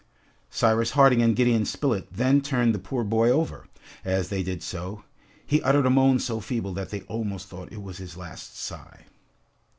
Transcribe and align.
Cyrus 0.49 0.93
Harding 0.97 1.21
and 1.21 1.35
Gideon 1.35 1.63
Spilett 1.63 2.11
then 2.11 2.41
turned 2.41 2.73
the 2.73 2.79
poor 2.79 3.03
boy 3.03 3.29
over; 3.29 3.67
as 4.03 4.29
they 4.29 4.41
did 4.41 4.63
so, 4.63 5.03
he 5.45 5.61
uttered 5.61 5.85
a 5.85 5.91
moan 5.91 6.17
so 6.17 6.39
feeble 6.39 6.73
that 6.73 6.89
they 6.89 7.01
almost 7.03 7.49
thought 7.49 7.71
it 7.71 7.83
was 7.83 7.99
his 7.99 8.17
last 8.17 8.57
sigh. 8.57 9.05